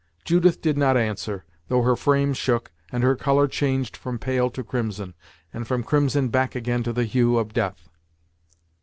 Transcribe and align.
Judith 0.25 0.63
did 0.63 0.79
not 0.79 0.97
answer, 0.97 1.45
though 1.67 1.83
her 1.83 1.95
frame 1.95 2.33
shook, 2.33 2.71
and 2.91 3.03
her 3.03 3.15
colour 3.15 3.47
changed 3.47 3.95
from 3.95 4.17
pale 4.17 4.49
to 4.49 4.63
crimson, 4.63 5.13
and 5.53 5.67
from 5.67 5.83
crimson 5.83 6.29
back 6.29 6.55
again 6.55 6.81
to 6.81 6.91
the 6.91 7.05
hue 7.05 7.37
of 7.37 7.53
death. 7.53 7.87